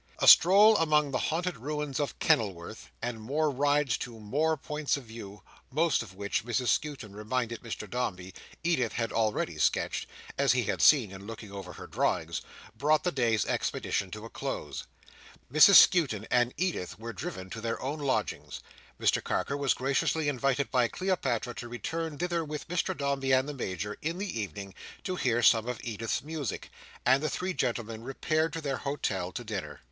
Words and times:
A 0.17 0.27
stroll 0.27 0.77
among 0.77 1.11
the 1.11 1.19
haunted 1.19 1.57
ruins 1.57 1.99
of 1.99 2.17
Kenilworth, 2.17 2.89
and 3.03 3.21
more 3.21 3.51
rides 3.51 3.99
to 3.99 4.19
more 4.19 4.57
points 4.57 4.97
of 4.97 5.03
view: 5.03 5.43
most 5.69 6.01
of 6.01 6.15
which, 6.15 6.43
Mrs 6.43 6.69
Skewton 6.69 7.13
reminded 7.15 7.61
Mr 7.61 7.87
Dombey, 7.87 8.33
Edith 8.63 8.93
had 8.93 9.13
already 9.13 9.59
sketched, 9.59 10.07
as 10.39 10.53
he 10.53 10.63
had 10.63 10.81
seen 10.81 11.11
in 11.11 11.27
looking 11.27 11.51
over 11.51 11.73
her 11.73 11.85
drawings: 11.85 12.41
brought 12.75 13.03
the 13.03 13.11
day's 13.11 13.45
expedition 13.45 14.09
to 14.09 14.25
a 14.25 14.29
close. 14.31 14.87
Mrs 15.53 15.75
Skewton 15.75 16.25
and 16.31 16.55
Edith 16.57 16.97
were 16.97 17.13
driven 17.13 17.51
to 17.51 17.61
their 17.61 17.79
own 17.79 17.99
lodgings; 17.99 18.59
Mr 18.99 19.23
Carker 19.23 19.55
was 19.55 19.75
graciously 19.75 20.27
invited 20.27 20.71
by 20.71 20.87
Cleopatra 20.87 21.53
to 21.53 21.67
return 21.69 22.17
thither 22.17 22.43
with 22.43 22.67
Mr 22.69 22.97
Dombey 22.97 23.33
and 23.33 23.47
the 23.47 23.53
Major, 23.53 23.95
in 24.01 24.17
the 24.17 24.39
evening, 24.41 24.73
to 25.03 25.15
hear 25.15 25.43
some 25.43 25.67
of 25.67 25.79
Edith's 25.83 26.23
music; 26.23 26.71
and 27.05 27.21
the 27.21 27.29
three 27.29 27.53
gentlemen 27.53 28.01
repaired 28.03 28.51
to 28.53 28.61
their 28.61 28.77
hotel 28.77 29.31
to 29.31 29.43
dinner. 29.43 29.79